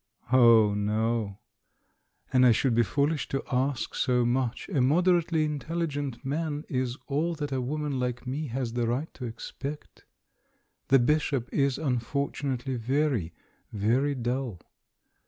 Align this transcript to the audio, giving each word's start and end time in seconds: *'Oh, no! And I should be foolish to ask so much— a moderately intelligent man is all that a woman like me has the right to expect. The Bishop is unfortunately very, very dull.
*'Oh, 0.31 0.73
no! 0.73 1.37
And 2.33 2.43
I 2.43 2.51
should 2.51 2.73
be 2.73 2.81
foolish 2.81 3.27
to 3.27 3.43
ask 3.51 3.93
so 3.93 4.25
much— 4.25 4.67
a 4.69 4.81
moderately 4.81 5.43
intelligent 5.45 6.25
man 6.25 6.63
is 6.67 6.97
all 7.05 7.35
that 7.35 7.51
a 7.51 7.61
woman 7.61 7.99
like 7.99 8.25
me 8.25 8.47
has 8.47 8.73
the 8.73 8.87
right 8.87 9.13
to 9.13 9.25
expect. 9.25 10.05
The 10.87 10.97
Bishop 10.97 11.53
is 11.53 11.77
unfortunately 11.77 12.77
very, 12.77 13.31
very 13.71 14.15
dull. 14.15 14.59